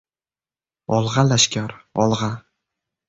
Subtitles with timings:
[0.99, 2.31] —Olg‘a, lashkar, olg‘a!